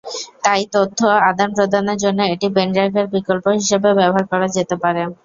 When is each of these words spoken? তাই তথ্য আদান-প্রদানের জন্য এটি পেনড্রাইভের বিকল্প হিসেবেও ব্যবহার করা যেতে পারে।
তাই 0.43 0.61
তথ্য 0.73 0.99
আদান-প্রদানের 1.29 1.97
জন্য 2.03 2.19
এটি 2.33 2.47
পেনড্রাইভের 2.55 3.07
বিকল্প 3.15 3.45
হিসেবেও 3.59 3.97
ব্যবহার 3.99 4.25
করা 4.31 4.47
যেতে 4.55 4.75
পারে। 4.83 5.01